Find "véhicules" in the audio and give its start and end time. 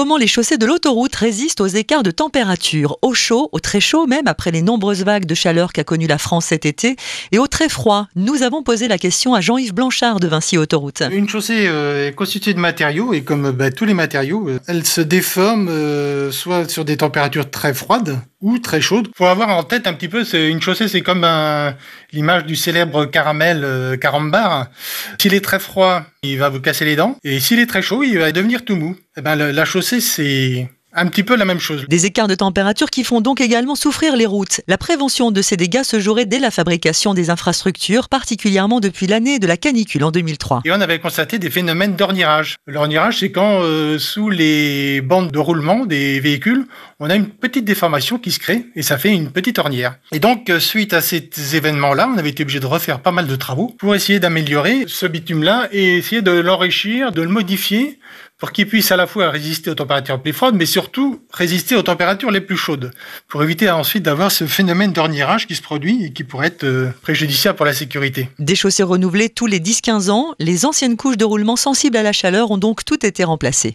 46.20-46.66